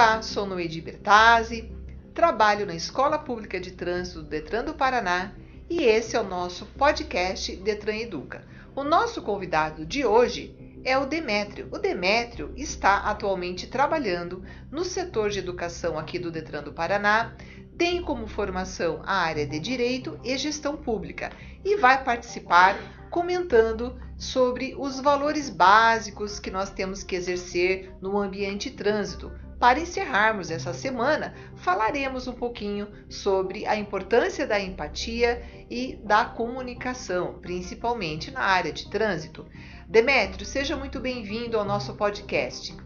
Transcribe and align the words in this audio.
Olá, 0.00 0.22
sou 0.22 0.46
Noedi 0.46 0.80
Bertazzi, 0.80 1.72
trabalho 2.14 2.64
na 2.64 2.76
Escola 2.76 3.18
Pública 3.18 3.58
de 3.58 3.72
Trânsito 3.72 4.22
do 4.22 4.28
Detran 4.28 4.62
do 4.62 4.72
Paraná 4.72 5.32
e 5.68 5.82
esse 5.82 6.14
é 6.14 6.20
o 6.20 6.24
nosso 6.24 6.66
podcast 6.66 7.56
Detran 7.56 7.96
Educa. 7.96 8.44
O 8.76 8.84
nosso 8.84 9.20
convidado 9.20 9.84
de 9.84 10.06
hoje 10.06 10.54
é 10.84 10.96
o 10.96 11.04
Demétrio. 11.04 11.66
O 11.72 11.78
Demétrio 11.78 12.52
está 12.56 12.98
atualmente 13.10 13.66
trabalhando 13.66 14.44
no 14.70 14.84
setor 14.84 15.30
de 15.30 15.40
educação 15.40 15.98
aqui 15.98 16.16
do 16.16 16.30
Detran 16.30 16.62
do 16.62 16.72
Paraná, 16.72 17.34
tem 17.76 18.00
como 18.00 18.28
formação 18.28 19.02
a 19.04 19.14
área 19.14 19.48
de 19.48 19.58
Direito 19.58 20.16
e 20.22 20.38
Gestão 20.38 20.76
Pública 20.76 21.32
e 21.64 21.76
vai 21.76 22.04
participar 22.04 22.76
comentando 23.10 24.00
sobre 24.16 24.76
os 24.78 25.00
valores 25.00 25.50
básicos 25.50 26.38
que 26.38 26.52
nós 26.52 26.70
temos 26.70 27.02
que 27.02 27.16
exercer 27.16 27.92
no 28.00 28.16
ambiente 28.16 28.70
trânsito. 28.70 29.32
Para 29.58 29.80
encerrarmos 29.80 30.52
essa 30.52 30.72
semana, 30.72 31.34
falaremos 31.56 32.28
um 32.28 32.32
pouquinho 32.32 32.86
sobre 33.08 33.66
a 33.66 33.76
importância 33.76 34.46
da 34.46 34.60
empatia 34.60 35.42
e 35.68 35.98
da 36.04 36.24
comunicação, 36.24 37.40
principalmente 37.40 38.30
na 38.30 38.40
área 38.40 38.72
de 38.72 38.88
trânsito. 38.88 39.44
Demétrio, 39.88 40.46
seja 40.46 40.76
muito 40.76 41.00
bem-vindo 41.00 41.58
ao 41.58 41.64
nosso 41.64 41.96
podcast. 41.96 42.76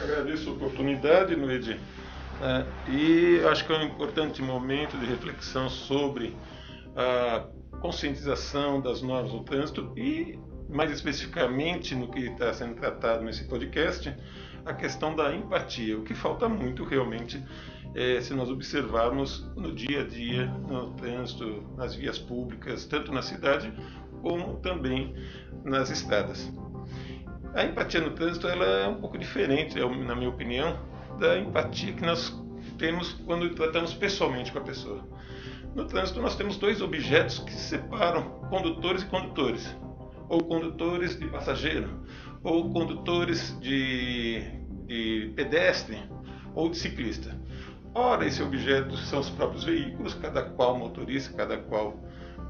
Agradeço 0.00 0.50
a 0.50 0.52
oportunidade, 0.52 1.34
Noedi. 1.34 1.80
É, 2.40 2.90
e 2.90 3.44
acho 3.50 3.66
que 3.66 3.72
é 3.72 3.76
um 3.76 3.82
importante 3.82 4.40
momento 4.40 4.96
de 4.96 5.06
reflexão 5.06 5.68
sobre 5.68 6.36
a 6.94 7.46
conscientização 7.80 8.80
das 8.80 9.02
normas 9.02 9.32
do 9.32 9.42
trânsito 9.42 9.92
e, 9.96 10.38
mais 10.68 10.92
especificamente, 10.92 11.96
no 11.96 12.08
que 12.08 12.20
está 12.20 12.54
sendo 12.54 12.76
tratado 12.76 13.24
nesse 13.24 13.44
podcast, 13.48 14.14
a 14.64 14.72
questão 14.74 15.14
da 15.14 15.34
empatia. 15.34 15.98
O 15.98 16.02
que 16.02 16.14
falta 16.14 16.48
muito 16.48 16.84
realmente 16.84 17.42
é, 17.94 18.20
se 18.20 18.34
nós 18.34 18.48
observarmos 18.48 19.50
no 19.56 19.72
dia 19.72 20.02
a 20.02 20.06
dia, 20.06 20.46
no 20.46 20.92
trânsito, 20.94 21.64
nas 21.76 21.94
vias 21.94 22.18
públicas, 22.18 22.84
tanto 22.84 23.12
na 23.12 23.22
cidade 23.22 23.72
como 24.22 24.58
também 24.58 25.14
nas 25.64 25.90
estradas. 25.90 26.52
A 27.54 27.64
empatia 27.64 28.00
no 28.00 28.10
trânsito 28.10 28.46
ela 28.46 28.64
é 28.64 28.88
um 28.88 29.00
pouco 29.00 29.18
diferente, 29.18 29.78
na 29.78 30.14
minha 30.14 30.28
opinião, 30.28 30.78
da 31.18 31.38
empatia 31.38 31.92
que 31.92 32.02
nós 32.02 32.32
temos 32.78 33.12
quando 33.12 33.48
tratamos 33.54 33.92
pessoalmente 33.92 34.52
com 34.52 34.58
a 34.58 34.62
pessoa. 34.62 35.04
No 35.74 35.84
trânsito, 35.84 36.20
nós 36.20 36.36
temos 36.36 36.56
dois 36.56 36.80
objetos 36.80 37.38
que 37.40 37.52
separam 37.52 38.22
condutores 38.48 39.02
e 39.02 39.06
condutores, 39.06 39.76
ou 40.28 40.42
condutores 40.42 41.18
de 41.18 41.26
passageiro, 41.28 41.88
ou 42.42 42.70
condutores 42.70 43.58
de, 43.60 44.42
de 44.86 45.32
pedestre, 45.36 45.98
ou 46.54 46.68
de 46.68 46.76
ciclista. 46.76 47.36
Ora, 47.94 48.26
esse 48.26 48.42
objeto 48.42 48.96
são 48.96 49.20
os 49.20 49.30
próprios 49.30 49.64
veículos, 49.64 50.14
cada 50.14 50.42
qual 50.42 50.78
motorista, 50.78 51.36
cada 51.36 51.58
qual 51.58 51.98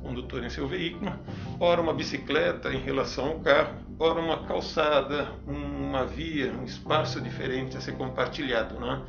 condutor 0.02 0.44
em 0.44 0.50
seu 0.50 0.66
veículo, 0.66 1.12
ora 1.58 1.80
uma 1.80 1.92
bicicleta 1.92 2.72
em 2.72 2.78
relação 2.78 3.28
ao 3.28 3.40
carro, 3.40 3.76
ora 3.98 4.20
uma 4.20 4.46
calçada, 4.46 5.32
uma 5.46 6.06
via, 6.06 6.52
um 6.52 6.64
espaço 6.64 7.20
diferente 7.20 7.76
a 7.76 7.80
ser 7.80 7.92
compartilhado. 7.92 8.80
Né? 8.80 9.04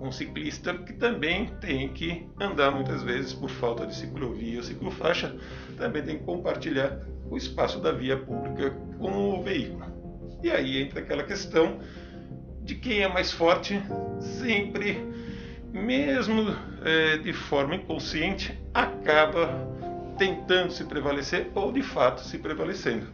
um 0.00 0.12
ciclista 0.12 0.74
que 0.74 0.92
também 0.92 1.46
tem 1.60 1.88
que 1.92 2.28
andar 2.40 2.70
muitas 2.70 3.02
vezes 3.02 3.32
por 3.32 3.50
falta 3.50 3.86
de 3.86 3.94
ciclovia 3.94 4.58
ou 4.58 4.62
ciclofaixa, 4.62 5.36
também 5.76 6.02
tem 6.02 6.18
que 6.18 6.24
compartilhar 6.24 7.00
o 7.28 7.36
espaço 7.36 7.80
da 7.80 7.92
via 7.92 8.16
pública 8.16 8.70
com 8.98 9.10
o 9.10 9.42
veículo. 9.42 9.97
E 10.42 10.50
aí 10.50 10.82
entra 10.82 11.00
aquela 11.00 11.24
questão 11.24 11.80
de 12.62 12.74
quem 12.74 13.00
é 13.00 13.08
mais 13.08 13.32
forte, 13.32 13.80
sempre, 14.20 15.02
mesmo 15.72 16.54
é, 16.84 17.16
de 17.18 17.32
forma 17.32 17.74
inconsciente, 17.74 18.58
acaba 18.72 19.66
tentando 20.18 20.72
se 20.72 20.84
prevalecer 20.84 21.50
ou 21.54 21.72
de 21.72 21.82
fato 21.82 22.20
se 22.20 22.38
prevalecendo. 22.38 23.06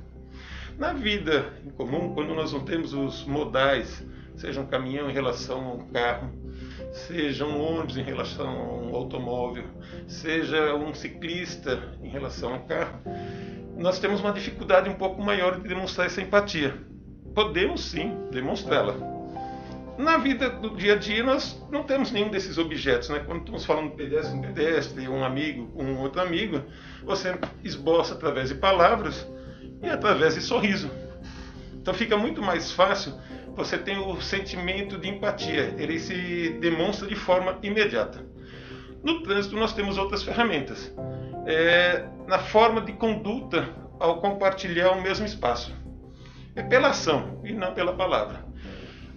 Na 0.78 0.92
vida 0.92 1.52
em 1.64 1.70
comum, 1.70 2.12
quando 2.14 2.34
nós 2.34 2.52
não 2.52 2.64
temos 2.64 2.92
os 2.92 3.24
modais, 3.24 4.04
seja 4.34 4.60
um 4.60 4.66
caminhão 4.66 5.08
em 5.08 5.12
relação 5.12 5.64
a 5.64 5.74
um 5.74 5.86
carro, 5.88 6.32
seja 6.92 7.46
um 7.46 7.60
ônibus 7.60 7.96
em 7.96 8.02
relação 8.02 8.48
a 8.48 8.74
um 8.82 8.94
automóvel, 8.94 9.64
seja 10.08 10.74
um 10.74 10.92
ciclista 10.92 11.96
em 12.02 12.08
relação 12.08 12.54
a 12.54 12.56
um 12.56 12.66
carro, 12.66 13.00
nós 13.76 13.98
temos 13.98 14.20
uma 14.20 14.32
dificuldade 14.32 14.88
um 14.88 14.94
pouco 14.94 15.22
maior 15.22 15.60
de 15.60 15.68
demonstrar 15.68 16.06
essa 16.06 16.20
empatia. 16.20 16.74
Podemos 17.34 17.84
sim 17.84 18.16
demonstrá-la. 18.30 18.94
Na 19.98 20.16
vida 20.16 20.50
do 20.50 20.70
dia 20.70 20.94
a 20.94 20.96
dia, 20.96 21.22
nós 21.22 21.60
não 21.70 21.84
temos 21.84 22.10
nenhum 22.10 22.28
desses 22.28 22.58
objetos. 22.58 23.08
Né? 23.10 23.20
Quando 23.20 23.40
estamos 23.40 23.64
falando 23.64 23.90
de 23.90 23.96
pedestre, 23.96 24.36
um 24.36 24.40
pedestre, 24.40 25.08
um 25.08 25.24
amigo 25.24 25.70
um 25.76 25.98
outro 26.00 26.20
amigo, 26.20 26.62
você 27.04 27.38
esboça 27.62 28.14
através 28.14 28.48
de 28.48 28.56
palavras 28.56 29.26
e 29.82 29.88
através 29.88 30.34
de 30.34 30.40
sorriso. 30.40 30.90
Então 31.74 31.94
fica 31.94 32.16
muito 32.16 32.42
mais 32.42 32.72
fácil 32.72 33.14
você 33.56 33.78
tem 33.78 33.98
o 33.98 34.20
sentimento 34.20 34.98
de 34.98 35.08
empatia, 35.08 35.74
ele 35.78 35.98
se 35.98 36.50
demonstra 36.60 37.06
de 37.06 37.14
forma 37.14 37.58
imediata. 37.62 38.24
No 39.02 39.22
trânsito, 39.22 39.56
nós 39.56 39.72
temos 39.72 39.96
outras 39.96 40.22
ferramentas. 40.22 40.92
É, 41.46 42.06
na 42.26 42.38
forma 42.38 42.80
de 42.80 42.92
conduta 42.94 43.68
ao 44.00 44.20
compartilhar 44.20 44.92
o 44.92 45.00
mesmo 45.00 45.26
espaço. 45.26 45.72
É 46.56 46.62
pela 46.62 46.88
ação 46.88 47.40
e 47.44 47.52
não 47.52 47.74
pela 47.74 47.94
palavra. 47.94 48.44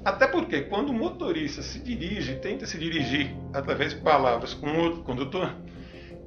Até 0.03 0.27
porque, 0.27 0.61
quando 0.61 0.89
o 0.89 0.93
motorista 0.93 1.61
se 1.61 1.79
dirige, 1.79 2.35
tenta 2.35 2.65
se 2.65 2.77
dirigir 2.77 3.35
através 3.53 3.93
de 3.93 4.01
palavras 4.01 4.53
com 4.53 4.77
outro 4.77 5.03
condutor, 5.03 5.53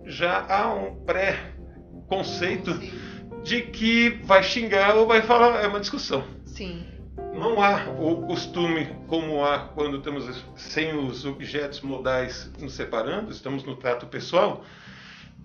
já 0.04 0.44
há 0.48 0.74
um 0.74 0.96
pré-conceito 1.04 2.78
de 3.42 3.62
que 3.62 4.10
vai 4.24 4.42
xingar 4.42 4.96
ou 4.96 5.06
vai 5.06 5.22
falar, 5.22 5.62
é 5.62 5.66
uma 5.66 5.80
discussão. 5.80 6.24
Sim 6.44 6.90
não 7.32 7.62
há 7.62 7.88
o 7.98 8.26
costume 8.26 8.86
como 9.06 9.44
há 9.44 9.58
quando 9.60 9.98
estamos 9.98 10.44
sem 10.56 10.96
os 10.96 11.24
objetos 11.24 11.80
modais 11.80 12.50
nos 12.60 12.74
separando, 12.74 13.30
estamos 13.30 13.64
no 13.64 13.76
trato 13.76 14.06
pessoal, 14.06 14.64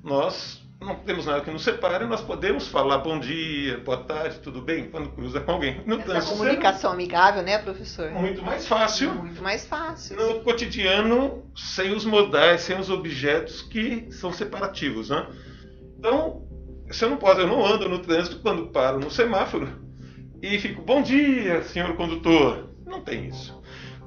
nós 0.03 0.61
não 0.79 0.95
temos 0.95 1.25
nada 1.25 1.41
que 1.41 1.51
nos 1.51 1.63
separe, 1.63 2.05
nós 2.05 2.21
podemos 2.21 2.67
falar 2.67 2.99
bom 2.99 3.19
dia, 3.19 3.77
boa 3.79 3.97
tarde, 3.97 4.39
tudo 4.39 4.61
bem, 4.61 4.89
quando 4.89 5.09
cruza 5.09 5.39
com 5.39 5.53
alguém. 5.53 5.81
No 5.85 5.99
Essa 5.99 6.31
comunicação 6.31 6.91
amigável, 6.91 7.41
né, 7.43 7.57
professor? 7.57 8.11
Muito 8.11 8.43
mais 8.43 8.67
fácil. 8.67 9.13
Muito 9.13 9.41
mais 9.41 9.65
fácil. 9.65 10.15
No 10.15 10.41
cotidiano, 10.41 11.43
sem 11.55 11.93
os 11.93 12.05
modais, 12.05 12.61
sem 12.61 12.79
os 12.79 12.89
objetos 12.89 13.61
que 13.61 14.07
são 14.11 14.31
separativos, 14.31 15.09
né? 15.09 15.25
Então, 15.97 16.45
se 16.91 17.03
eu 17.03 17.09
não 17.09 17.17
posso, 17.17 17.41
eu 17.41 17.47
não 17.47 17.65
ando 17.65 17.89
no 17.89 17.99
trânsito 17.99 18.39
quando 18.39 18.67
paro 18.67 18.99
no 18.99 19.09
semáforo 19.09 19.67
e 20.41 20.59
fico, 20.59 20.81
bom 20.81 21.01
dia, 21.01 21.63
senhor 21.63 21.95
condutor. 21.95 22.69
Não 22.85 23.01
tem 23.01 23.27
isso. 23.27 23.59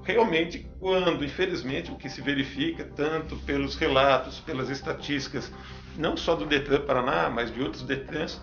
Realmente, 0.05 0.71
quando, 0.79 1.25
infelizmente, 1.25 1.91
o 1.91 1.97
que 1.97 2.09
se 2.09 2.23
verifica, 2.23 2.85
tanto 2.85 3.37
pelos 3.37 3.75
relatos, 3.75 4.41
pelas 4.41 4.71
estatísticas, 4.71 5.53
não 5.99 6.17
só 6.17 6.35
do 6.37 6.47
Detran 6.47 6.81
Paraná, 6.83 7.29
mas 7.29 7.53
de 7.53 7.61
outros 7.61 7.83
Detrans, 7.83 8.41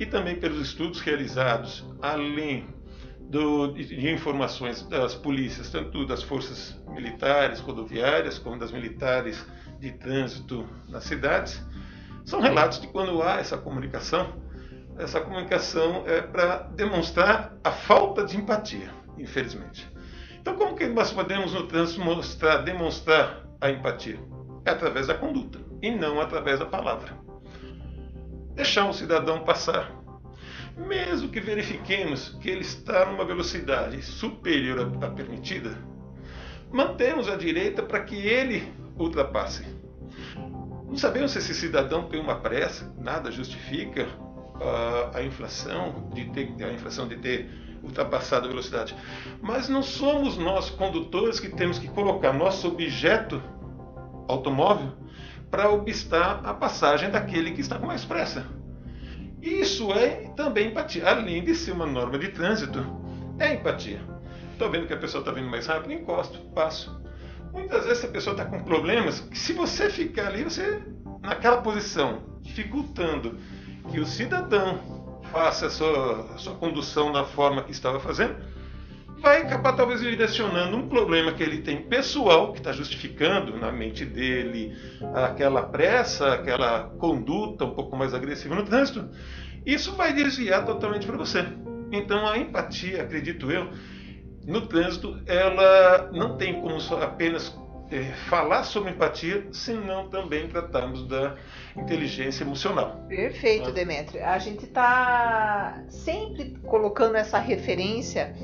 e 0.00 0.06
também 0.06 0.36
pelos 0.36 0.60
estudos 0.60 1.00
realizados, 1.00 1.84
além 2.00 2.66
do, 3.20 3.68
de, 3.72 4.10
informações 4.10 4.82
das 4.82 5.14
polícias, 5.14 5.70
tanto 5.70 6.06
das 6.06 6.22
forças 6.22 6.80
militares 6.88 7.60
rodoviárias, 7.60 8.38
como 8.38 8.58
das 8.58 8.72
militares 8.72 9.46
de 9.78 9.92
trânsito 9.92 10.66
nas 10.88 11.04
cidades, 11.04 11.62
são 12.24 12.40
relatos 12.40 12.80
de 12.80 12.88
quando 12.88 13.22
há 13.22 13.36
essa 13.36 13.58
comunicação, 13.58 14.42
essa 14.98 15.20
comunicação 15.20 16.04
é 16.06 16.22
para 16.22 16.58
demonstrar 16.74 17.54
a 17.62 17.70
falta 17.70 18.24
de 18.24 18.36
empatia, 18.36 18.90
infelizmente. 19.18 19.88
Então, 20.40 20.56
como 20.56 20.74
que 20.74 20.86
nós 20.86 21.12
podemos 21.12 21.52
no 21.52 21.66
trânsito 21.66 22.02
mostrar, 22.02 22.58
demonstrar 22.58 23.44
a 23.60 23.70
empatia? 23.70 24.18
É 24.64 24.70
através 24.70 25.06
da 25.06 25.14
conduta 25.14 25.63
e 25.84 25.90
não 25.90 26.18
através 26.18 26.58
da 26.58 26.64
palavra. 26.64 27.12
Deixar 28.54 28.88
o 28.88 28.94
cidadão 28.94 29.44
passar, 29.44 29.92
mesmo 30.76 31.28
que 31.28 31.40
verifiquemos 31.40 32.30
que 32.40 32.48
ele 32.48 32.62
está 32.62 33.04
numa 33.04 33.24
velocidade 33.24 34.00
superior 34.00 34.90
à 35.02 35.10
permitida, 35.10 35.76
mantemos 36.72 37.28
a 37.28 37.36
direita 37.36 37.82
para 37.82 38.02
que 38.02 38.16
ele 38.16 38.72
ultrapasse. 38.98 39.64
Não 40.86 40.96
sabemos 40.96 41.32
se 41.32 41.38
esse 41.38 41.54
cidadão 41.54 42.08
tem 42.08 42.18
uma 42.18 42.36
pressa, 42.36 42.90
nada 42.98 43.30
justifica, 43.30 44.06
a 45.12 45.22
inflação, 45.22 46.10
de 46.14 46.24
ter, 46.30 46.54
a 46.64 46.72
inflação 46.72 47.06
de 47.06 47.16
ter 47.16 47.50
ultrapassado 47.82 48.46
a 48.46 48.48
velocidade. 48.48 48.96
Mas 49.42 49.68
não 49.68 49.82
somos 49.82 50.38
nós, 50.38 50.70
condutores, 50.70 51.38
que 51.38 51.50
temos 51.50 51.78
que 51.78 51.88
colocar 51.88 52.32
nosso 52.32 52.68
objeto 52.68 53.42
automóvel 54.28 55.04
para 55.54 55.70
obstar 55.70 56.40
a 56.42 56.52
passagem 56.52 57.12
daquele 57.12 57.52
que 57.52 57.60
está 57.60 57.78
com 57.78 57.86
mais 57.86 58.04
pressa. 58.04 58.44
Isso 59.40 59.92
é 59.92 60.32
também 60.36 60.66
empatia. 60.66 61.08
Além 61.08 61.44
de 61.44 61.54
ser 61.54 61.70
uma 61.70 61.86
norma 61.86 62.18
de 62.18 62.26
trânsito, 62.26 62.84
é 63.38 63.54
empatia. 63.54 64.00
estou 64.50 64.68
vendo 64.68 64.88
que 64.88 64.92
a 64.92 64.96
pessoa 64.96 65.20
está 65.20 65.30
vindo 65.30 65.48
mais 65.48 65.68
rápido, 65.68 65.92
encosto, 65.92 66.40
passo. 66.56 67.00
Muitas 67.52 67.86
vezes 67.86 68.04
a 68.04 68.08
pessoa 68.08 68.32
está 68.34 68.44
com 68.46 68.64
problemas 68.64 69.20
que 69.20 69.38
se 69.38 69.52
você 69.52 69.88
ficar 69.88 70.26
ali, 70.26 70.42
você 70.42 70.82
naquela 71.22 71.58
posição, 71.58 72.40
dificultando 72.40 73.38
que 73.92 74.00
o 74.00 74.06
cidadão 74.06 75.20
faça 75.30 75.66
a 75.66 75.70
sua, 75.70 76.34
a 76.34 76.38
sua 76.38 76.56
condução 76.56 77.12
da 77.12 77.22
forma 77.22 77.62
que 77.62 77.70
estava 77.70 78.00
fazendo, 78.00 78.34
vai 79.24 79.40
acabar 79.40 79.72
talvez 79.72 80.02
direcionando 80.02 80.76
um 80.76 80.86
problema 80.86 81.32
que 81.32 81.42
ele 81.42 81.62
tem 81.62 81.80
pessoal, 81.82 82.52
que 82.52 82.58
está 82.58 82.72
justificando 82.72 83.56
na 83.56 83.72
mente 83.72 84.04
dele 84.04 84.76
aquela 85.14 85.62
pressa, 85.62 86.34
aquela 86.34 86.90
conduta 86.98 87.64
um 87.64 87.74
pouco 87.74 87.96
mais 87.96 88.12
agressiva 88.12 88.54
no 88.54 88.64
trânsito, 88.64 89.08
isso 89.64 89.96
vai 89.96 90.12
desviar 90.12 90.66
totalmente 90.66 91.06
para 91.06 91.16
você. 91.16 91.42
Então 91.90 92.26
a 92.28 92.36
empatia, 92.36 93.02
acredito 93.02 93.50
eu, 93.50 93.70
no 94.46 94.66
trânsito, 94.66 95.18
ela 95.26 96.10
não 96.12 96.36
tem 96.36 96.60
como 96.60 96.76
apenas 97.02 97.58
é, 97.90 98.02
falar 98.28 98.64
sobre 98.64 98.90
empatia, 98.90 99.46
senão 99.52 100.08
também 100.10 100.48
tratarmos 100.48 101.08
da 101.08 101.36
inteligência 101.74 102.44
emocional. 102.44 103.06
Perfeito, 103.08 103.72
Demetrio. 103.72 104.22
A 104.22 104.38
gente 104.38 104.66
está 104.66 105.82
sempre 105.88 106.58
colocando 106.66 107.16
essa 107.16 107.38
referência 107.38 108.34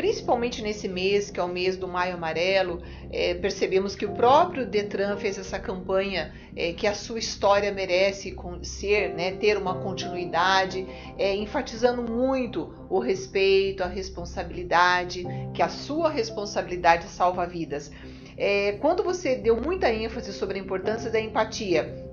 principalmente 0.00 0.62
nesse 0.62 0.88
mês, 0.88 1.30
que 1.30 1.38
é 1.38 1.42
o 1.42 1.48
mês 1.48 1.76
do 1.76 1.86
Maio 1.86 2.14
Amarelo, 2.14 2.80
é, 3.12 3.34
percebemos 3.34 3.94
que 3.94 4.06
o 4.06 4.12
próprio 4.14 4.64
Detran 4.64 5.18
fez 5.18 5.36
essa 5.36 5.58
campanha 5.58 6.32
é, 6.56 6.72
que 6.72 6.86
a 6.86 6.94
sua 6.94 7.18
história 7.18 7.70
merece 7.70 8.34
ser, 8.62 9.10
né, 9.10 9.32
ter 9.32 9.58
uma 9.58 9.74
continuidade, 9.74 10.86
é, 11.18 11.36
enfatizando 11.36 12.02
muito 12.02 12.86
o 12.88 12.98
respeito, 12.98 13.82
a 13.82 13.88
responsabilidade, 13.88 15.22
que 15.52 15.60
a 15.60 15.68
sua 15.68 16.08
responsabilidade 16.08 17.04
salva 17.04 17.46
vidas. 17.46 17.92
É, 18.38 18.78
quando 18.80 19.02
você 19.02 19.34
deu 19.34 19.60
muita 19.60 19.92
ênfase 19.92 20.32
sobre 20.32 20.58
a 20.58 20.62
importância 20.62 21.10
da 21.10 21.20
empatia, 21.20 22.09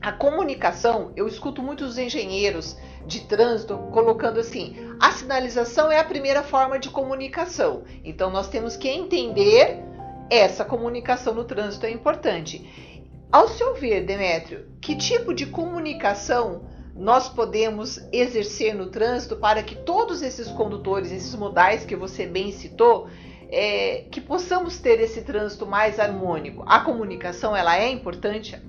a 0.00 0.12
comunicação, 0.12 1.12
eu 1.14 1.28
escuto 1.28 1.62
muitos 1.62 1.98
engenheiros 1.98 2.76
de 3.06 3.20
trânsito 3.20 3.76
colocando 3.92 4.40
assim: 4.40 4.76
a 4.98 5.12
sinalização 5.12 5.92
é 5.92 5.98
a 5.98 6.04
primeira 6.04 6.42
forma 6.42 6.78
de 6.78 6.88
comunicação. 6.88 7.84
Então 8.02 8.30
nós 8.30 8.48
temos 8.48 8.76
que 8.76 8.88
entender 8.88 9.82
essa 10.30 10.64
comunicação 10.64 11.34
no 11.34 11.44
trânsito 11.44 11.84
é 11.84 11.90
importante. 11.90 12.98
Ao 13.30 13.46
seu 13.48 13.74
ver, 13.74 14.06
Demétrio, 14.06 14.66
que 14.80 14.96
tipo 14.96 15.34
de 15.34 15.46
comunicação 15.46 16.62
nós 16.96 17.28
podemos 17.28 17.98
exercer 18.12 18.74
no 18.74 18.86
trânsito 18.86 19.36
para 19.36 19.62
que 19.62 19.74
todos 19.74 20.22
esses 20.22 20.48
condutores, 20.48 21.12
esses 21.12 21.34
modais 21.34 21.84
que 21.84 21.94
você 21.94 22.26
bem 22.26 22.52
citou, 22.52 23.08
é, 23.50 24.04
que 24.10 24.20
possamos 24.20 24.78
ter 24.78 25.00
esse 25.00 25.22
trânsito 25.22 25.66
mais 25.66 26.00
harmônico? 26.00 26.62
A 26.66 26.80
comunicação 26.80 27.54
ela 27.54 27.76
é 27.76 27.88
importante? 27.88 28.60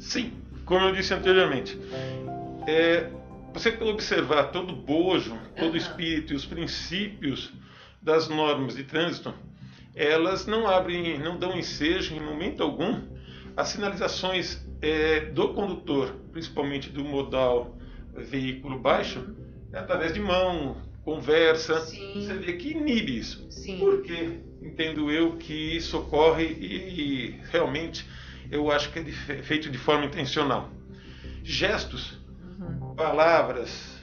Sim, 0.00 0.32
como 0.64 0.86
eu 0.86 0.94
disse 0.94 1.14
anteriormente. 1.14 1.78
É, 2.66 3.10
você 3.52 3.76
observar 3.82 4.44
todo 4.44 4.72
o 4.72 4.76
bojo, 4.76 5.38
todo 5.56 5.74
o 5.74 5.76
espírito 5.76 6.32
e 6.32 6.36
os 6.36 6.46
princípios 6.46 7.52
das 8.00 8.28
normas 8.28 8.74
de 8.74 8.82
trânsito, 8.82 9.34
elas 9.94 10.46
não 10.46 10.66
abrem, 10.66 11.18
não 11.18 11.38
dão 11.38 11.56
ensejo 11.56 12.14
em 12.14 12.20
momento 12.20 12.62
algum 12.62 13.02
as 13.56 13.68
sinalizações 13.68 14.64
é, 14.80 15.26
do 15.26 15.52
condutor, 15.52 16.14
principalmente 16.32 16.88
do 16.88 17.04
modal 17.04 17.76
veículo 18.14 18.78
baixo, 18.78 19.34
é 19.72 19.78
através 19.78 20.14
de 20.14 20.20
mão, 20.20 20.76
conversa, 21.04 21.80
Sim. 21.80 22.14
você 22.14 22.34
vê 22.34 22.54
que 22.54 22.70
inibe 22.70 23.18
isso. 23.18 23.46
Sim. 23.50 23.78
Porque 23.78 24.40
entendo 24.62 25.10
eu 25.10 25.36
que 25.36 25.76
isso 25.76 25.98
ocorre 25.98 26.44
e, 26.44 26.76
e 26.76 27.40
realmente 27.50 28.06
eu 28.50 28.70
acho 28.70 28.90
que 28.92 28.98
é 28.98 29.02
de, 29.02 29.12
feito 29.12 29.70
de 29.70 29.78
forma 29.78 30.04
intencional. 30.04 30.68
Gestos, 31.42 32.20
uhum. 32.58 32.94
palavras, 32.94 33.98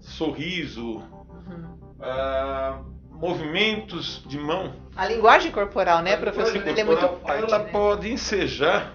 sorriso, 0.00 0.98
uhum. 0.98 1.78
ah, 2.00 2.82
movimentos 3.10 4.22
de 4.26 4.38
mão. 4.38 4.74
A 4.96 5.06
linguagem 5.06 5.50
corporal, 5.50 6.02
né, 6.02 6.16
professor? 6.16 6.52
Corporal, 6.52 6.78
é 6.78 6.84
muito 6.84 7.08
forte. 7.08 7.44
Ela 7.44 7.58
né? 7.58 7.70
pode 7.70 8.12
ensejar 8.12 8.94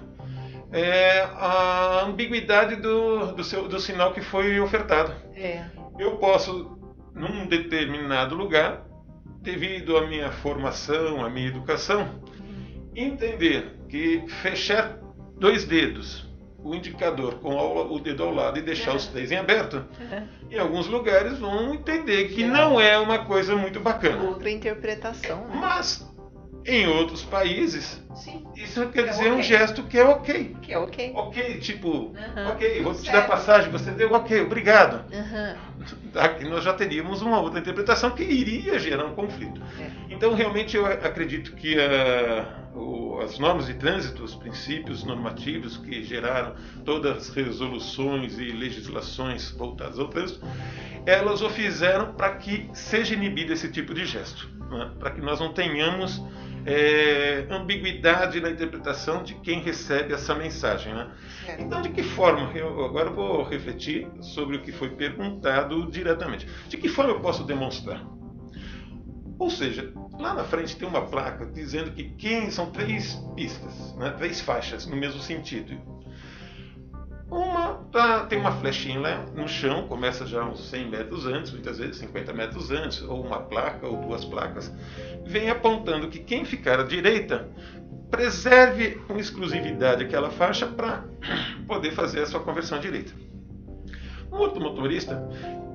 é, 0.72 1.22
a 1.22 2.04
ambiguidade 2.06 2.76
do, 2.76 3.34
do, 3.34 3.44
seu, 3.44 3.68
do 3.68 3.80
sinal 3.80 4.14
que 4.14 4.22
foi 4.22 4.60
ofertado. 4.60 5.14
É. 5.36 5.66
Eu 5.98 6.18
posso, 6.18 6.78
num 7.14 7.48
determinado 7.48 8.36
lugar, 8.36 8.86
devido 9.42 9.98
à 9.98 10.08
minha 10.08 10.32
formação, 10.32 11.24
à 11.24 11.30
minha 11.30 11.48
educação, 11.48 12.02
uhum. 12.40 12.92
entender 12.96 13.79
que 13.90 14.24
fechar 14.42 14.98
dois 15.38 15.66
dedos, 15.66 16.28
o 16.64 16.76
indicador 16.76 17.36
com 17.36 17.56
o 17.56 18.00
dedo 18.00 18.24
ao 18.24 18.34
lado 18.34 18.60
e 18.60 18.62
deixar 18.62 18.96
os 18.96 19.08
três 19.08 19.32
em 19.32 19.38
aberto, 19.38 19.84
em 20.50 20.58
alguns 20.58 20.88
lugares 20.88 21.38
vão 21.40 21.74
entender 21.74 22.30
que 22.30 22.44
não 22.44 22.80
é 22.80 22.98
uma 22.98 23.26
coisa 23.26 23.56
muito 23.56 23.80
bacana. 23.80 24.24
Outra 24.24 24.50
interpretação. 24.50 25.48
Né? 25.48 25.58
Mas 25.60 26.09
em 26.66 26.88
outros 26.88 27.24
países, 27.24 28.02
Sim. 28.16 28.46
isso 28.56 28.88
quer 28.90 29.06
é 29.06 29.08
dizer 29.10 29.28
okay. 29.28 29.32
um 29.32 29.42
gesto 29.42 29.84
que 29.84 29.98
é 29.98 30.06
ok. 30.06 30.56
Que 30.62 30.74
é 30.74 30.78
ok. 30.78 31.12
Ok, 31.16 31.60
tipo, 31.60 32.14
ok, 32.52 32.82
vou 32.84 32.94
te 32.94 33.12
dar 33.12 33.28
passagem, 33.28 33.72
você 33.72 33.92
deu 33.92 34.12
ok, 34.14 34.42
obrigado. 34.42 35.04
Aqui 36.16 36.44
nós 36.48 36.64
já 36.64 36.74
teríamos 36.74 37.22
uma 37.22 37.40
outra 37.40 37.60
interpretação 37.60 38.12
que 38.12 38.24
iria 38.24 38.78
gerar 38.78 39.06
um 39.06 39.16
conflito. 39.16 39.62
É. 39.80 40.14
Então, 40.14 40.34
realmente, 40.34 40.76
eu 40.76 40.86
acredito 40.86 41.56
que 41.56 41.78
uh, 41.78 42.78
o, 42.78 43.20
as 43.22 43.40
normas 43.40 43.68
de 43.68 43.76
trânsito, 43.76 44.24
os 44.24 44.36
princípios 44.36 45.04
normativos 45.04 45.78
que 45.78 46.04
geraram 46.04 46.56
todas 46.84 47.18
as 47.18 47.30
resoluções 47.30 48.38
e 48.38 48.52
legislações 48.52 49.52
voltadas 49.52 50.00
ao 50.00 50.08
trânsito, 50.08 50.46
elas 51.06 51.42
o 51.42 51.50
fizeram 51.50 52.14
para 52.14 52.36
que 52.36 52.70
seja 52.74 53.14
inibido 53.14 53.54
esse 53.54 53.72
tipo 53.72 53.94
de 53.94 54.06
gesto, 54.06 54.50
né? 54.70 54.92
para 55.00 55.12
que 55.12 55.22
nós 55.22 55.40
não 55.40 55.54
tenhamos 55.54 56.22
é, 56.70 57.48
ambiguidade 57.50 58.40
na 58.40 58.50
interpretação 58.50 59.24
de 59.24 59.34
quem 59.36 59.60
recebe 59.60 60.14
essa 60.14 60.36
mensagem. 60.36 60.94
Né? 60.94 61.12
Então, 61.58 61.82
de 61.82 61.90
que 61.90 62.04
forma? 62.04 62.52
Eu 62.56 62.86
agora 62.86 63.10
vou 63.10 63.44
refletir 63.44 64.08
sobre 64.22 64.58
o 64.58 64.62
que 64.62 64.72
foi 64.72 64.90
perguntado 64.90 65.90
diretamente. 65.90 66.48
De 66.68 66.78
que 66.78 66.88
forma 66.88 67.12
eu 67.12 67.20
posso 67.20 67.44
demonstrar? 67.44 68.06
Ou 69.40 69.50
seja, 69.50 69.92
lá 70.20 70.34
na 70.34 70.44
frente 70.44 70.76
tem 70.76 70.88
uma 70.88 71.08
placa 71.08 71.46
dizendo 71.46 71.92
que 71.92 72.04
quem 72.04 72.52
são 72.52 72.70
três 72.70 73.16
pistas, 73.36 73.96
né? 73.96 74.12
três 74.12 74.40
faixas 74.40 74.86
no 74.86 74.96
mesmo 74.96 75.22
sentido. 75.22 75.76
Uma 77.32 77.76
tá, 77.92 78.26
tem 78.26 78.40
uma 78.40 78.52
flechinha 78.52 79.26
no 79.36 79.48
chão, 79.48 79.88
começa 79.88 80.26
já 80.26 80.44
uns 80.44 80.68
100 80.70 80.90
metros 80.90 81.26
antes, 81.28 81.52
muitas 81.52 81.78
vezes 81.78 81.98
50 81.98 82.34
metros 82.34 82.72
antes, 82.72 83.02
ou 83.04 83.24
uma 83.24 83.40
placa 83.40 83.88
ou 83.88 83.98
duas 83.98 84.26
placas, 84.26 84.74
vem 85.26 85.50
apontando 85.50 86.08
que 86.08 86.20
quem 86.20 86.44
ficar 86.44 86.80
à 86.80 86.84
direita 86.84 87.48
preserve 88.10 88.96
com 89.08 89.18
exclusividade 89.18 90.04
aquela 90.04 90.32
faixa 90.32 90.66
para 90.66 91.04
poder 91.68 91.92
fazer 91.92 92.22
a 92.22 92.26
sua 92.26 92.40
conversão 92.40 92.80
à 92.80 92.82
direita. 92.82 93.14
Um 94.32 94.38
outro 94.38 94.62
motorista, 94.62 95.28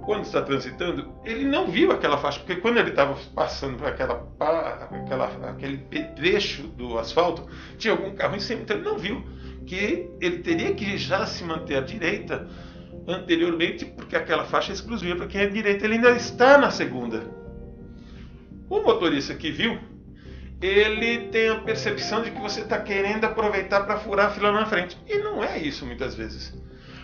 quando 0.04 0.24
está 0.24 0.42
transitando, 0.42 1.12
ele 1.24 1.44
não 1.44 1.68
viu 1.68 1.92
aquela 1.92 2.18
faixa, 2.18 2.40
porque 2.40 2.56
quando 2.56 2.78
ele 2.78 2.90
estava 2.90 3.16
passando 3.34 3.78
por 3.78 3.86
aquela, 3.86 4.26
aquela, 4.90 5.26
aquele 5.50 5.78
trecho 6.16 6.64
do 6.68 6.98
asfalto, 6.98 7.48
tinha 7.78 7.92
algum 7.92 8.14
carro 8.14 8.36
em 8.36 8.40
cima, 8.40 8.62
então 8.62 8.76
ele 8.76 8.84
não 8.84 8.98
viu 8.98 9.24
que 9.66 10.10
ele 10.20 10.38
teria 10.38 10.74
que 10.74 10.96
já 10.96 11.26
se 11.26 11.44
manter 11.44 11.76
à 11.76 11.80
direita 11.80 12.48
anteriormente, 13.06 13.84
porque 13.84 14.16
aquela 14.16 14.44
faixa 14.44 14.72
é 14.72 14.74
exclusiva 14.74 15.16
para 15.16 15.26
quem 15.26 15.40
é 15.40 15.46
direita, 15.46 15.84
ele 15.84 15.94
ainda 15.94 16.10
está 16.12 16.56
na 16.58 16.70
segunda. 16.70 17.22
O 18.68 18.80
motorista 18.80 19.34
que 19.34 19.50
viu, 19.50 19.78
ele 20.60 21.28
tem 21.28 21.48
a 21.50 21.60
percepção 21.60 22.22
de 22.22 22.30
que 22.30 22.40
você 22.40 22.62
está 22.62 22.80
querendo 22.80 23.24
aproveitar 23.24 23.82
para 23.84 23.98
furar 23.98 24.26
a 24.26 24.30
fila 24.30 24.52
na 24.52 24.64
frente. 24.64 24.98
E 25.06 25.18
não 25.18 25.44
é 25.44 25.58
isso 25.58 25.84
muitas 25.84 26.14
vezes. 26.14 26.54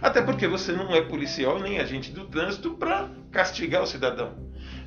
Até 0.01 0.23
porque 0.23 0.49
você 0.49 0.73
não 0.73 0.95
é 0.95 1.03
policial 1.03 1.59
nem 1.59 1.79
agente 1.79 2.11
do 2.11 2.25
trânsito 2.27 2.71
para 2.71 3.11
castigar 3.31 3.83
o 3.83 3.87
cidadão. 3.87 4.35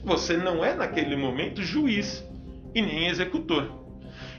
Você 0.03 0.35
não 0.35 0.65
é, 0.65 0.73
naquele 0.73 1.15
momento, 1.15 1.61
juiz 1.61 2.25
e 2.73 2.81
nem 2.81 3.07
executor. 3.07 3.69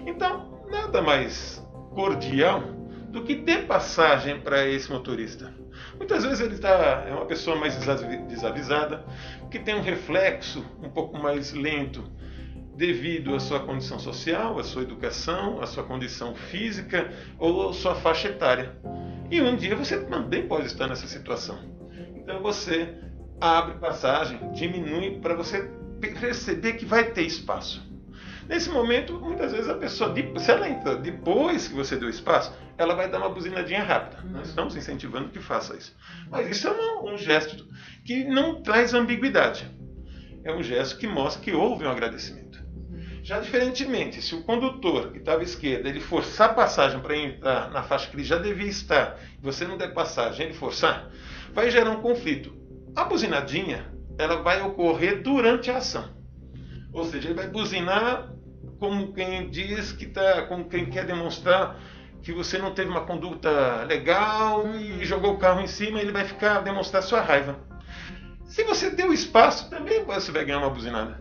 Então, 0.05 0.67
nada 0.69 1.01
mais 1.01 1.65
cordial 1.95 2.63
do 3.15 3.23
que 3.23 3.37
dê 3.37 3.59
passagem 3.59 4.41
para 4.41 4.67
esse 4.67 4.91
motorista. 4.91 5.55
Muitas 5.97 6.25
vezes 6.25 6.41
ele 6.41 6.59
tá, 6.59 7.05
é 7.09 7.13
uma 7.13 7.27
pessoa 7.27 7.57
mais 7.57 7.77
desavisada, 8.27 9.05
que 9.53 9.61
tem 9.61 9.77
um 9.77 9.81
reflexo 9.81 10.65
um 10.83 10.91
pouco 10.91 11.17
mais 11.17 11.53
lento 11.53 12.03
devido 12.77 13.33
à 13.33 13.39
sua 13.39 13.61
condição 13.61 14.01
social, 14.01 14.59
à 14.59 14.65
sua 14.65 14.83
educação, 14.83 15.63
à 15.63 15.67
sua 15.67 15.85
condição 15.85 16.35
física 16.35 17.09
ou 17.39 17.69
à 17.69 17.73
sua 17.73 17.95
faixa 17.95 18.29
etária. 18.29 18.77
E 19.31 19.41
um 19.41 19.55
dia 19.55 19.77
você 19.77 20.05
também 20.07 20.49
pode 20.49 20.67
estar 20.67 20.89
nessa 20.89 21.07
situação. 21.07 21.57
Então 22.17 22.43
você 22.43 22.97
abre 23.41 23.75
passagem, 23.75 24.41
diminui 24.55 25.21
para 25.21 25.37
você 25.37 25.71
perceber 26.01 26.73
que 26.73 26.85
vai 26.85 27.13
ter 27.13 27.23
espaço. 27.23 27.81
Nesse 28.49 28.69
momento, 28.71 29.19
muitas 29.21 29.53
vezes 29.53 29.69
a 29.69 29.75
pessoa, 29.75 30.13
se 30.39 30.51
ela 30.51 30.69
entra 30.69 30.97
depois 30.97 31.69
que 31.69 31.75
você 31.75 31.97
deu 31.97 32.11
espaço, 32.11 32.53
ela 32.77 32.95
vai 32.95 33.11
dar 33.11 33.19
uma 33.19 33.29
buzinadinha 33.29 33.83
rápida. 33.83 34.23
Uhum. 34.23 34.33
Nós 34.33 34.49
estamos 34.49 34.77
incentivando 34.77 35.29
que 35.29 35.41
faça 35.41 35.77
isso. 35.77 35.97
Mas 36.31 36.49
isso 36.49 36.69
é 36.69 36.71
um, 36.71 37.15
um 37.15 37.19
gesto 37.19 37.67
que 38.05 38.25
não 38.25 38.63
traz 38.63 38.95
ambiguidade. 38.95 39.71
É 40.45 40.53
um 40.53 40.63
gesto 40.63 40.99
que 40.99 41.07
mostra 41.07 41.43
que 41.43 41.53
houve 41.53 41.85
um 41.85 41.91
agradecimento. 41.91 42.63
Já 43.23 43.41
diferentemente, 43.41 44.21
se 44.21 44.35
o 44.35 44.43
condutor 44.43 45.11
que 45.11 45.19
estava 45.19 45.41
à 45.41 45.45
esquerda 45.45 45.89
ele 45.89 46.01
forçar 46.01 46.51
a 46.51 46.53
passagem 46.53 47.01
para 47.01 47.17
entrar 47.17 47.71
na 47.71 47.83
faixa 47.83 48.11
que 48.11 48.17
ele 48.17 48.23
já 48.23 48.37
devia 48.37 48.69
estar, 48.69 49.19
e 49.39 49.43
você 49.43 49.67
não 49.67 49.79
der 49.79 49.95
passagem, 49.95 50.45
ele 50.45 50.55
forçar, 50.55 51.11
vai 51.55 51.71
gerar 51.71 51.91
um 51.91 52.03
conflito. 52.03 52.55
A 52.95 53.05
buzinadinha 53.05 53.91
ela 54.19 54.43
vai 54.43 54.61
ocorrer 54.61 55.23
durante 55.23 55.71
a 55.71 55.79
ação. 55.79 56.07
Ou 56.93 57.05
seja, 57.07 57.29
ele 57.29 57.35
vai 57.35 57.49
buzinar 57.49 58.31
como 58.79 59.15
quem 59.15 59.49
diz 59.49 59.93
que 59.93 60.05
está, 60.05 60.43
como 60.43 60.69
quem 60.69 60.87
quer 60.87 61.07
demonstrar 61.07 61.81
que 62.25 62.33
você 62.33 62.57
não 62.57 62.73
teve 62.73 62.89
uma 62.89 63.03
conduta 63.03 63.85
legal 63.87 64.67
e 64.75 65.05
jogou 65.05 65.35
o 65.35 65.39
carro 65.39 65.61
em 65.61 65.67
cima, 65.67 66.01
ele 66.01 66.11
vai 66.11 66.25
ficar 66.25 66.61
demonstrar 66.61 67.03
sua 67.03 67.21
raiva. 67.21 67.61
Se 68.47 68.65
você 68.65 68.89
deu 68.89 69.13
espaço, 69.13 69.69
também 69.69 70.03
você 70.05 70.33
vai 70.33 70.43
ganhar 70.47 70.59
uma 70.59 70.71
buzinada. 70.71 71.21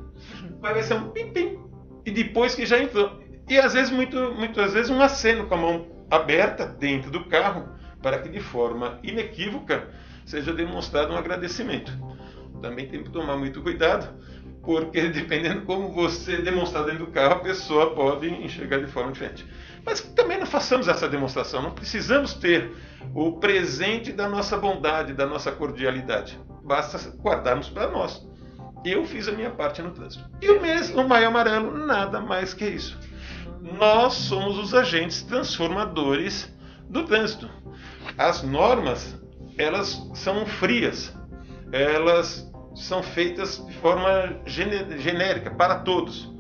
Vai 0.62 0.82
ser 0.82 0.94
um 0.94 1.10
pim-pim. 1.10 1.60
E 2.06 2.12
depois 2.12 2.56
que 2.56 2.66
já 2.66 2.80
entrou. 2.80 3.22
E 3.50 3.60
às 3.60 3.74
vezes, 3.74 3.92
muito, 3.92 4.18
muitas 4.34 4.74
vezes, 4.74 4.90
um 4.90 5.02
aceno 5.02 5.46
com 5.46 5.56
a 5.56 5.58
mão 5.58 5.88
aberta 6.10 6.66
dentro 6.66 7.12
do 7.12 7.26
carro, 7.26 7.68
para 8.02 8.20
que 8.20 8.30
de 8.30 8.40
forma 8.40 8.98
inequívoca 9.04 9.90
seja 10.26 10.54
demonstrado 10.54 11.12
um 11.12 11.18
agradecimento. 11.18 11.92
Também 12.62 12.88
tem 12.88 13.04
que 13.04 13.10
tomar 13.10 13.36
muito 13.36 13.62
cuidado, 13.62 14.08
porque 14.62 15.02
dependendo 15.12 15.64
como 15.64 15.92
você 15.92 16.38
demonstrar 16.38 16.86
dentro 16.86 17.08
do 17.08 17.12
carro, 17.12 17.34
a 17.34 17.40
pessoa 17.40 17.94
pode 17.94 18.30
enxergar 18.30 18.78
de 18.78 18.88
forma 18.88 19.12
diferente. 19.12 19.46
Mas 19.86 20.02
também 20.02 20.40
não 20.40 20.46
façamos 20.46 20.88
essa 20.88 21.08
demonstração, 21.10 21.62
não 21.62 21.72
precisamos 21.72 22.34
ter 22.34 22.72
o 23.14 23.34
presente 23.34 24.12
da 24.12 24.30
nossa 24.30 24.58
bondade, 24.58 25.14
da 25.14 25.26
nossa 25.26 25.52
cordialidade. 25.52 26.40
Basta 26.64 26.98
guardarmos 27.18 27.70
para 27.70 27.90
nós. 27.90 28.26
Eu 28.86 29.06
fiz 29.06 29.28
a 29.28 29.32
minha 29.32 29.50
parte 29.50 29.82
no 29.82 29.92
trânsito. 29.92 30.30
E 30.42 30.50
o, 30.50 31.02
o 31.02 31.08
Maio 31.08 31.28
Amarelo, 31.28 31.78
nada 31.86 32.20
mais 32.20 32.54
que 32.54 32.66
isso. 32.66 32.98
Nós 33.62 34.14
somos 34.14 34.58
os 34.58 34.74
agentes 34.74 35.22
transformadores 35.24 36.54
do 36.90 37.04
trânsito. 37.04 37.50
As 38.18 38.44
normas, 38.44 39.18
elas 39.58 40.02
são 40.14 40.46
frias. 40.46 41.16
Elas 41.72 42.50
são 42.76 43.02
feitas 43.02 43.66
de 43.66 43.74
forma 43.76 44.42
genérica 44.46 45.52
para 45.52 45.80
todos. 45.80 46.33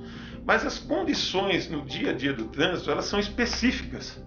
Mas 0.46 0.66
as 0.66 0.80
condições 0.80 1.70
no 1.70 1.84
dia 1.86 2.12
a 2.12 2.14
dia 2.14 2.34
do 2.34 2.46
trânsito, 2.46 2.92
elas 2.92 3.06
são 3.06 3.20
específicas. 3.20 4.22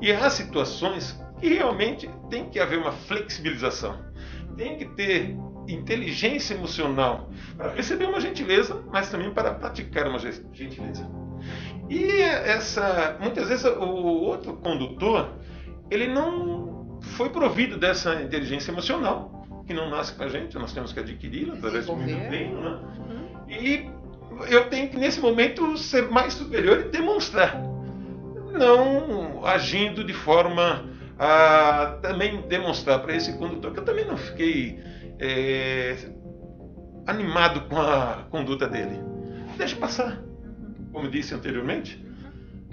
E 0.00 0.12
há 0.12 0.28
situações 0.28 1.18
que 1.40 1.48
realmente 1.48 2.10
tem 2.28 2.48
que 2.48 2.58
haver 2.58 2.78
uma 2.78 2.92
flexibilização. 2.92 3.98
Tem 4.56 4.76
que 4.76 4.86
ter 4.86 5.36
inteligência 5.68 6.54
emocional 6.54 7.30
para 7.56 7.70
receber 7.70 8.06
uma 8.06 8.20
gentileza, 8.20 8.82
mas 8.92 9.10
também 9.10 9.32
para 9.32 9.54
praticar 9.54 10.08
uma 10.08 10.18
gentileza. 10.18 11.08
E 11.88 12.04
essa, 12.20 13.16
muitas 13.20 13.48
vezes 13.48 13.64
o 13.64 13.86
outro 13.86 14.54
condutor, 14.56 15.30
ele 15.90 16.08
não 16.08 16.98
foi 17.00 17.30
provido 17.30 17.78
dessa 17.78 18.22
inteligência 18.22 18.70
emocional 18.70 19.34
que 19.66 19.72
não 19.72 19.88
nasce 19.88 20.14
com 20.14 20.22
a 20.22 20.28
gente, 20.28 20.58
nós 20.58 20.72
temos 20.72 20.92
que 20.92 21.00
adquiri-la 21.00 21.54
através 21.54 21.86
do 21.86 21.94
treino, 21.94 22.60
né? 22.60 22.80
Uhum. 22.98 23.48
E 23.48 23.90
eu 24.48 24.68
tenho 24.68 24.88
que, 24.88 24.96
nesse 24.96 25.20
momento, 25.20 25.76
ser 25.76 26.10
mais 26.10 26.34
superior 26.34 26.80
e 26.80 26.88
demonstrar. 26.90 27.60
Não 28.52 29.44
agindo 29.44 30.04
de 30.04 30.12
forma 30.12 30.88
a 31.18 31.98
também 32.02 32.42
demonstrar 32.42 33.00
para 33.00 33.14
esse 33.14 33.32
condutor 33.38 33.72
que 33.72 33.80
eu 33.80 33.84
também 33.84 34.04
não 34.04 34.16
fiquei 34.16 34.80
é, 35.18 35.96
animado 37.06 37.62
com 37.68 37.80
a 37.80 38.26
conduta 38.30 38.68
dele. 38.68 38.98
Deixa 39.56 39.76
passar. 39.76 40.22
Como 40.92 41.08
disse 41.08 41.34
anteriormente, 41.34 42.04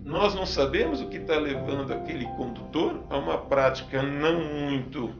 nós 0.03 0.33
não 0.33 0.45
sabemos 0.45 1.01
o 1.01 1.07
que 1.07 1.17
está 1.17 1.37
levando 1.37 1.93
aquele 1.93 2.25
condutor 2.37 3.03
a 3.09 3.17
uma 3.17 3.37
prática 3.37 4.01
não 4.01 4.43
muito 4.43 5.13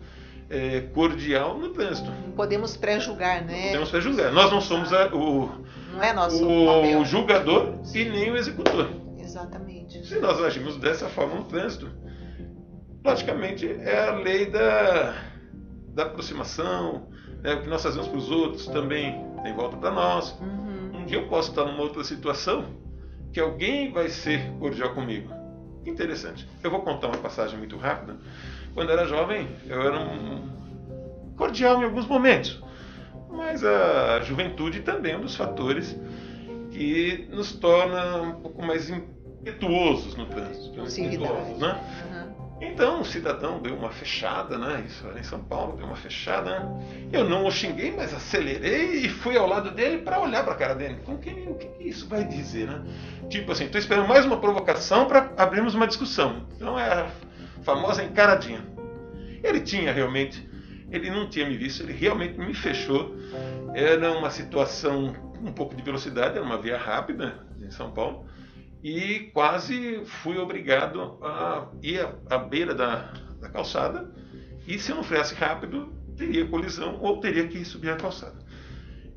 é, 0.52 0.82
cordial 0.94 1.58
no 1.58 1.70
trânsito. 1.70 2.12
Podemos 2.36 2.76
pré-julgar, 2.76 3.44
né? 3.46 3.68
Podemos 3.68 3.90
pré-julgar. 3.90 4.32
Nós 4.34 4.52
não 4.52 4.60
somos 4.60 4.92
a, 4.92 5.08
o, 5.16 5.50
não 5.94 6.04
é 6.04 6.14
nosso 6.14 6.46
o 6.46 7.06
julgador 7.06 7.80
Sim. 7.84 8.00
e 8.00 8.10
nem 8.10 8.32
o 8.32 8.38
executor. 8.38 8.90
Exatamente. 9.18 10.06
Se 10.06 10.20
nós 10.20 10.42
agimos 10.42 10.78
dessa 10.78 11.08
forma 11.08 11.36
no 11.36 11.46
trânsito, 11.46 11.90
praticamente 13.02 13.66
é 13.66 14.10
a 14.10 14.16
lei 14.16 14.48
da, 14.48 15.16
da 15.94 16.04
aproximação, 16.04 17.08
né? 17.42 17.54
o 17.54 17.62
que 17.62 17.70
nós 17.70 17.82
fazemos 17.82 18.10
para 18.10 18.18
os 18.18 18.30
outros 18.30 18.68
também 18.68 19.26
tem 19.44 19.56
volta 19.56 19.78
para 19.78 19.92
nós. 19.92 20.38
Uhum. 20.42 21.00
Um 21.02 21.06
dia 21.06 21.18
eu 21.18 21.28
posso 21.28 21.52
estar 21.52 21.64
numa 21.64 21.82
outra 21.82 22.04
situação 22.04 22.66
que 23.32 23.40
alguém 23.40 23.92
vai 23.92 24.10
ser 24.10 24.52
cordial 24.60 24.94
comigo. 24.94 25.32
Interessante. 25.86 26.48
Eu 26.62 26.70
vou 26.70 26.82
contar 26.82 27.08
uma 27.08 27.18
passagem 27.18 27.58
muito 27.58 27.78
rápida 27.78 28.18
quando 28.74 28.92
era 28.92 29.06
jovem, 29.06 29.48
eu 29.68 29.82
era 29.82 30.00
um 30.00 30.50
cordial 31.36 31.82
em 31.82 31.86
alguns 31.86 32.08
momentos. 32.08 32.62
Mas 33.30 33.64
a 33.64 34.20
juventude 34.22 34.82
também 34.82 35.14
é 35.14 35.18
um 35.18 35.22
dos 35.22 35.36
fatores 35.36 35.98
que 36.72 37.28
nos 37.32 37.54
torna 37.54 38.22
um 38.22 38.34
pouco 38.42 38.64
mais 38.64 38.90
impetuosos 38.90 40.16
no 40.16 40.26
trânsito. 40.26 40.90
Sim, 40.90 41.08
impetuosos, 41.08 41.58
né? 41.60 41.80
Uhum. 42.12 42.32
Então 42.62 43.02
o 43.02 43.06
cidadão 43.06 43.60
deu 43.60 43.76
uma 43.76 43.90
fechada, 43.90 44.58
né? 44.58 44.84
Isso 44.86 45.06
era 45.08 45.20
em 45.20 45.24
São 45.24 45.40
Paulo, 45.40 45.76
deu 45.76 45.86
uma 45.88 45.96
fechada. 45.96 46.60
Né? 46.60 47.10
Eu 47.12 47.28
não 47.28 47.46
o 47.46 47.52
xinguei, 47.52 47.92
mas 47.92 48.14
acelerei 48.14 49.06
e 49.06 49.10
fui 49.10 49.36
ao 49.36 49.48
lado 49.48 49.72
dele 49.72 50.04
para 50.04 50.20
olhar 50.20 50.44
para 50.44 50.54
a 50.54 50.58
cara 50.58 50.76
dele. 50.76 50.98
Então 51.02 51.16
o 51.16 51.18
que, 51.18 51.32
o 51.32 51.56
que 51.56 51.84
isso 51.84 52.08
vai 52.08 52.24
dizer, 52.24 52.68
né? 52.68 52.84
Tipo 53.30 53.52
assim, 53.52 53.66
estou 53.66 53.80
esperando 53.80 54.08
mais 54.08 54.26
uma 54.26 54.38
provocação 54.38 55.08
para 55.08 55.32
abrirmos 55.38 55.74
uma 55.74 55.88
discussão. 55.88 56.46
Então 56.56 56.80
é 56.80 57.08
famosa 57.64 58.04
encaradinha. 58.04 58.66
Ele 59.44 59.62
tinha 59.62 59.92
realmente, 59.92 60.48
ele 60.90 61.10
não 61.10 61.30
tinha 61.30 61.48
me 61.48 61.58
visto, 61.58 61.84
ele 61.84 61.94
realmente 61.94 62.38
me 62.38 62.54
fechou. 62.54 63.16
Era 63.74 64.12
uma 64.12 64.30
situação 64.30 65.14
um 65.42 65.52
pouco 65.52 65.76
de 65.76 65.82
velocidade, 65.82 66.38
era 66.38 66.46
uma 66.46 66.58
via 66.62 66.78
rápida 66.78 67.48
em 67.60 67.72
São 67.72 67.92
Paulo, 67.92 68.26
e 68.84 69.32
quase 69.34 70.02
fui 70.06 70.38
obrigado 70.38 71.18
a 71.24 71.68
ir 71.82 72.08
à 72.30 72.38
beira 72.38 72.74
da, 72.74 73.14
da 73.40 73.50
calçada. 73.50 74.12
E 74.68 74.78
se 74.78 74.92
eu 74.92 74.96
não 74.96 75.04
freasse 75.04 75.36
rápido, 75.36 75.94
teria 76.16 76.48
colisão 76.48 77.00
ou 77.02 77.20
teria 77.20 77.48
que 77.48 77.64
subir 77.66 77.90
a 77.90 77.96
calçada. 77.96 78.40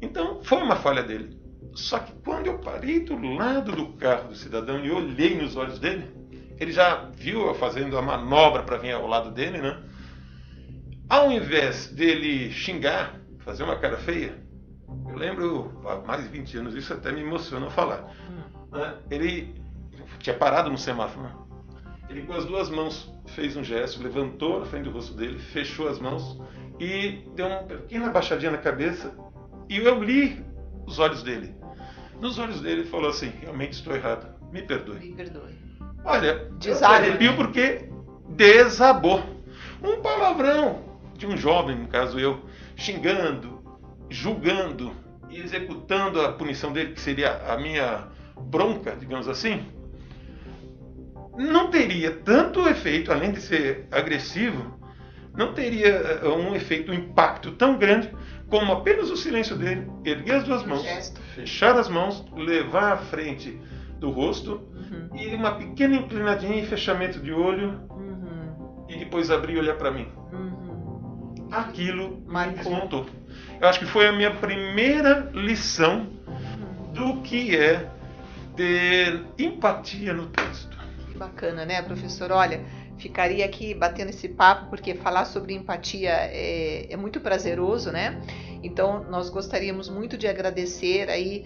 Então 0.01 0.43
foi 0.43 0.59
uma 0.59 0.77
falha 0.77 1.03
dele. 1.03 1.39
Só 1.75 1.99
que 1.99 2.13
quando 2.25 2.47
eu 2.47 2.59
parei 2.59 3.01
do 3.01 3.17
lado 3.17 3.73
do 3.73 3.95
carro 3.95 4.29
do 4.29 4.35
cidadão 4.35 4.85
e 4.85 4.91
olhei 4.91 5.35
nos 5.35 5.57
olhos 5.57 5.79
dele, 5.79 6.09
ele 6.59 6.73
já 6.73 7.11
viu 7.15 7.47
eu 7.47 7.55
fazendo 7.55 7.97
a 7.99 8.03
manobra 8.03 8.63
para 8.63 8.77
vir 8.77 8.93
ao 8.93 9.07
lado 9.07 9.31
dele, 9.31 9.59
né? 9.59 9.83
Ao 11.09 11.31
invés 11.31 11.89
dele 11.89 12.51
xingar, 12.51 13.21
fazer 13.41 13.63
uma 13.63 13.77
cara 13.77 13.97
feia, 13.99 14.39
eu 15.09 15.17
lembro 15.17 15.81
há 15.87 15.97
mais 15.97 16.23
de 16.23 16.29
20 16.29 16.59
anos, 16.59 16.75
isso 16.75 16.93
até 16.93 17.13
me 17.13 17.21
emociona 17.21 17.71
falar. 17.71 18.11
Né? 18.73 18.95
Ele 19.11 19.55
tinha 20.19 20.37
parado 20.37 20.71
no 20.71 20.79
semáforo. 20.79 21.25
Né? 21.25 21.33
Ele 22.09 22.23
com 22.23 22.33
as 22.33 22.45
duas 22.45 22.71
mãos 22.71 23.13
fez 23.27 23.57
um 23.57 23.65
gesto, 23.65 24.03
levantou 24.03 24.61
na 24.61 24.67
frente 24.67 24.85
do 24.85 24.91
rosto 24.91 25.15
dele, 25.15 25.39
fechou 25.39 25.89
as 25.89 25.99
mãos 25.99 26.41
e 26.79 27.23
deu 27.35 27.47
uma 27.47 27.63
pequena 27.63 28.11
baixadinha 28.11 28.51
na 28.51 28.59
cabeça. 28.59 29.15
E 29.69 29.79
eu 29.79 30.03
li 30.03 30.45
os 30.87 30.99
olhos 30.99 31.23
dele. 31.23 31.55
Nos 32.21 32.39
olhos 32.39 32.61
dele 32.61 32.83
ele 32.83 32.89
falou 32.89 33.11
assim: 33.11 33.29
realmente 33.41 33.73
estou 33.73 33.95
errado, 33.95 34.35
me 34.51 34.63
perdoe. 34.63 34.99
Me 34.99 35.15
perdoe. 35.15 35.64
Olha, 36.05 36.49
Desarme. 36.59 37.09
arrepio 37.09 37.35
porque 37.37 37.89
desabou. 38.29 39.23
Um 39.83 40.01
palavrão 40.01 40.83
de 41.17 41.27
um 41.27 41.37
jovem, 41.37 41.77
no 41.77 41.89
caso 41.89 42.19
eu, 42.19 42.41
xingando, 42.77 43.63
julgando 44.11 44.93
e 45.31 45.41
executando 45.41 46.21
a 46.21 46.33
punição 46.33 46.73
dele, 46.73 46.93
que 46.93 47.01
seria 47.01 47.43
a 47.49 47.57
minha 47.57 48.09
bronca, 48.37 48.97
digamos 48.99 49.29
assim, 49.29 49.65
não 51.37 51.69
teria 51.71 52.11
tanto 52.11 52.69
efeito, 52.69 53.13
além 53.13 53.33
de 53.33 53.41
ser 53.41 53.87
agressivo, 53.91 54.79
não 55.37 55.53
teria 55.53 55.89
eh, 55.89 56.29
um 56.29 56.55
efeito, 56.55 56.93
um 56.93 56.95
impacto 56.95 57.53
tão 57.53 57.77
grande 57.77 58.11
como 58.49 58.73
apenas 58.73 59.11
o 59.11 59.17
silêncio 59.17 59.57
dele, 59.57 59.91
erguer 60.05 60.37
as 60.37 60.45
duas 60.45 60.65
mãos, 60.65 61.13
fechar 61.35 61.77
as 61.77 61.89
mãos, 61.89 62.25
levar 62.37 62.93
à 62.93 62.97
frente 62.97 63.59
do 63.99 64.11
rosto 64.11 64.69
uhum. 64.75 65.09
e 65.17 65.35
uma 65.35 65.53
pequena 65.53 65.97
inclinadinha 65.97 66.57
e 66.57 66.67
fechamento 66.67 67.21
de 67.21 67.33
olho 67.33 67.81
uhum. 67.91 68.87
e 68.89 68.99
depois 68.99 69.31
abrir 69.31 69.55
e 69.55 69.59
olhar 69.59 69.77
para 69.77 69.91
mim. 69.91 70.09
Uhum. 70.33 71.49
Aquilo 71.51 72.23
me 72.27 72.53
desmontou. 72.53 73.07
Eu 73.61 73.69
acho 73.69 73.79
que 73.79 73.87
foi 73.87 74.07
a 74.07 74.13
minha 74.13 74.33
primeira 74.33 75.31
lição 75.33 76.09
do 76.93 77.21
que 77.23 77.57
é 77.57 77.89
ter 78.57 79.25
empatia 79.39 80.13
no 80.13 80.27
texto. 80.27 80.77
Que 81.11 81.19
bacana, 81.19 81.65
né, 81.65 81.83
professor? 81.83 82.31
Olha, 82.33 82.65
ficaria 82.97 83.45
aqui 83.45 83.75
batendo 83.75 84.11
esse 84.11 84.29
papo, 84.29 84.71
porque 84.71 84.95
falar 84.95 85.25
sobre 85.25 85.55
empatia 85.55 86.11
é, 86.11 86.93
é 86.93 86.97
muito 86.97 87.21
prazeroso, 87.21 87.91
né? 87.91 88.21
Então, 88.63 89.05
nós 89.11 89.29
gostaríamos 89.29 89.89
muito 89.89 90.17
de 90.17 90.27
agradecer 90.27 91.11
aí 91.11 91.45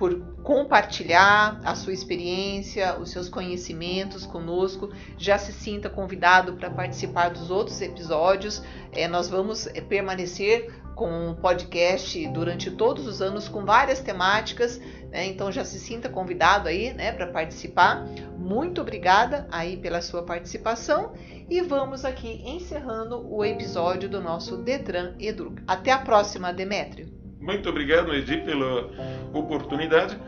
por 0.00 0.18
compartilhar 0.42 1.60
a 1.62 1.74
sua 1.74 1.92
experiência, 1.92 2.98
os 2.98 3.10
seus 3.10 3.28
conhecimentos 3.28 4.24
conosco. 4.24 4.90
Já 5.18 5.36
se 5.36 5.52
sinta 5.52 5.90
convidado 5.90 6.54
para 6.54 6.70
participar 6.70 7.28
dos 7.28 7.50
outros 7.50 7.82
episódios. 7.82 8.62
É, 8.92 9.06
nós 9.06 9.28
vamos 9.28 9.66
é, 9.66 9.78
permanecer 9.82 10.72
com 10.94 11.30
o 11.30 11.34
podcast 11.34 12.26
durante 12.28 12.70
todos 12.70 13.06
os 13.06 13.20
anos 13.20 13.46
com 13.46 13.62
várias 13.62 14.00
temáticas, 14.00 14.78
né? 15.10 15.26
então 15.26 15.52
já 15.52 15.66
se 15.66 15.78
sinta 15.78 16.08
convidado 16.08 16.66
aí, 16.66 16.94
né, 16.94 17.12
para 17.12 17.26
participar. 17.26 18.06
Muito 18.38 18.80
obrigada 18.80 19.46
aí 19.50 19.76
pela 19.76 20.00
sua 20.00 20.22
participação 20.22 21.12
e 21.48 21.60
vamos 21.60 22.06
aqui 22.06 22.42
encerrando 22.46 23.26
o 23.30 23.44
episódio 23.44 24.08
do 24.08 24.20
nosso 24.20 24.56
Detran 24.56 25.14
Educa. 25.18 25.62
Até 25.66 25.92
a 25.92 25.98
próxima, 25.98 26.52
Demétrio. 26.54 27.19
Muito 27.40 27.68
obrigado, 27.68 28.14
Edi, 28.14 28.38
pela 28.38 28.90
oportunidade. 29.32 30.18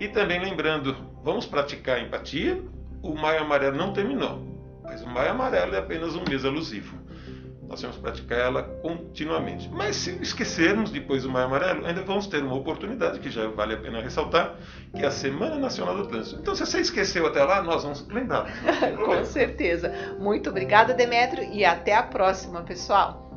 E 0.00 0.08
também 0.08 0.42
lembrando, 0.42 0.96
vamos 1.22 1.46
praticar 1.46 2.00
empatia. 2.00 2.62
O 3.02 3.14
Maio 3.14 3.42
Amarelo 3.42 3.76
não 3.76 3.92
terminou, 3.92 4.40
mas 4.82 5.02
o 5.02 5.08
Maio 5.08 5.32
Amarelo 5.32 5.74
é 5.74 5.78
apenas 5.78 6.14
um 6.14 6.22
mês 6.28 6.44
alusivo 6.44 7.02
nós 7.72 7.80
vamos 7.80 7.96
praticar 7.96 8.38
ela 8.38 8.62
continuamente. 8.62 9.66
Mas 9.70 9.96
se 9.96 10.10
esquecermos 10.20 10.90
depois 10.90 11.22
do 11.22 11.30
Maio 11.30 11.46
Amarelo, 11.46 11.86
ainda 11.86 12.02
vamos 12.02 12.26
ter 12.26 12.42
uma 12.42 12.54
oportunidade 12.54 13.18
que 13.18 13.30
já 13.30 13.48
vale 13.48 13.72
a 13.72 13.78
pena 13.78 14.02
ressaltar, 14.02 14.56
que 14.94 15.02
é 15.02 15.06
a 15.06 15.10
Semana 15.10 15.56
Nacional 15.56 15.96
do 15.96 16.06
Trânsito. 16.06 16.38
Então, 16.38 16.54
se 16.54 16.66
você 16.66 16.80
esqueceu 16.80 17.26
até 17.26 17.42
lá, 17.42 17.62
nós 17.62 17.82
vamos 17.82 18.06
lembrar. 18.08 18.46
Com 19.02 19.24
certeza. 19.24 19.90
Muito 20.18 20.50
obrigada, 20.50 20.92
Demetrio, 20.92 21.48
e 21.50 21.64
até 21.64 21.94
a 21.94 22.02
próxima, 22.02 22.60
pessoal. 22.62 23.31